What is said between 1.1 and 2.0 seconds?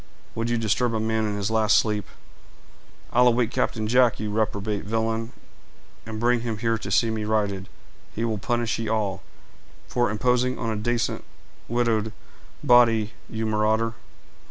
in his last